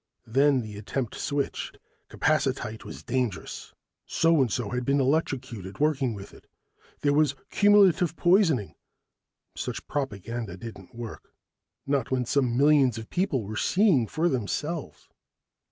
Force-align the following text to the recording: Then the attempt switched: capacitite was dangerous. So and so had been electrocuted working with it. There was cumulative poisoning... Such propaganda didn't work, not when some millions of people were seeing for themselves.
Then 0.25 0.61
the 0.61 0.79
attempt 0.79 1.13
switched: 1.13 1.77
capacitite 2.09 2.83
was 2.83 3.03
dangerous. 3.03 3.75
So 4.07 4.41
and 4.41 4.51
so 4.51 4.69
had 4.71 4.83
been 4.83 4.99
electrocuted 4.99 5.77
working 5.79 6.15
with 6.15 6.33
it. 6.33 6.47
There 7.01 7.13
was 7.13 7.35
cumulative 7.51 8.15
poisoning... 8.15 8.73
Such 9.55 9.87
propaganda 9.87 10.57
didn't 10.57 10.95
work, 10.95 11.35
not 11.85 12.09
when 12.09 12.25
some 12.25 12.57
millions 12.57 12.97
of 12.97 13.11
people 13.11 13.43
were 13.43 13.55
seeing 13.55 14.07
for 14.07 14.27
themselves. 14.27 15.07